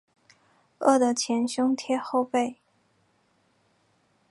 [0.79, 2.55] 饿得前胸贴后背